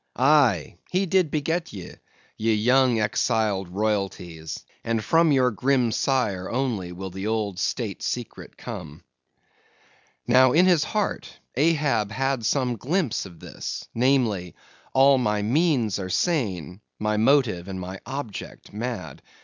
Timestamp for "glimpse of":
12.77-13.39